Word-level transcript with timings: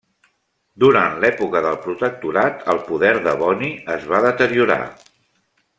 Durant 0.83 1.19
l'època 1.23 1.61
del 1.65 1.77
protectorat 1.83 2.65
el 2.75 2.81
poder 2.89 3.13
de 3.29 3.35
Bonny 3.43 3.71
es 3.97 4.09
va 4.15 4.23
deteriorar. 4.29 4.81